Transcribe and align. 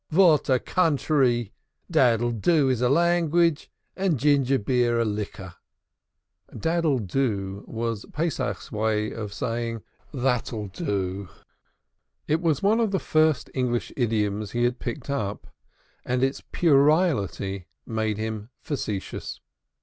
"What 0.09 0.49
a 0.49 0.57
country! 0.57 1.53
Daddle 1.91 2.31
doo 2.31 2.69
is 2.69 2.81
a 2.81 2.89
language 2.89 3.69
and 3.95 4.17
ginger 4.17 4.57
beer 4.57 4.99
a 4.99 5.05
liquor." 5.05 5.53
"Daddle 6.57 6.97
doo" 6.97 7.63
was 7.67 8.03
Pesach's 8.11 8.71
way 8.71 9.11
of 9.11 9.31
saying 9.31 9.83
"That'll 10.11 10.69
do." 10.69 11.29
It 12.27 12.41
was 12.41 12.63
one 12.63 12.79
of 12.79 12.89
the 12.89 12.97
first 12.97 13.51
English 13.53 13.93
idioms 13.95 14.53
he 14.53 14.67
picked 14.71 15.11
up, 15.11 15.45
and 16.03 16.23
its 16.23 16.41
puerility 16.51 17.67
made 17.85 18.17
him 18.17 18.49
facetious. 18.59 19.39